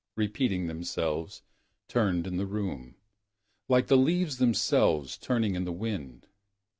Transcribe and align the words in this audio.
Repeating 0.15 0.65
themselves. 0.65 1.43
Turned 1.87 2.25
in 2.25 2.37
the 2.37 2.47
room. 2.47 2.95
Like 3.67 3.85
the 3.85 3.95
leaves 3.97 4.37
themselves 4.37 5.15
Turning 5.15 5.53
in 5.53 5.63
the 5.63 5.71
wind. 5.71 6.25